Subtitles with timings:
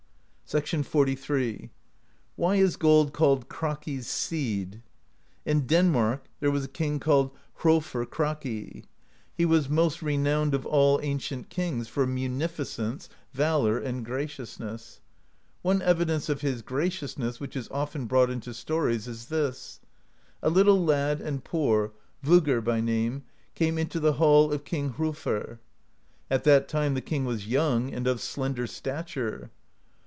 [0.51, 1.69] ]XLIII.
[2.35, 4.81] "Why is gold called Kraki's Seed?
[5.45, 8.83] In Denmark there was a king called Hrolfr Kraki:
[9.33, 13.77] he was most re lyo PROSE EDDA nowned of all ancient kings for munificence, valor,
[13.79, 14.99] and graciousness.
[15.61, 19.79] One evidence of his graciousness which is often brought into stories is this:
[20.43, 21.93] A little lad and poor,
[22.25, 23.23] Voggr by name,
[23.55, 25.59] came into the hall of King Hrolfr.
[26.29, 29.49] At that time the king was young, and of slender stature.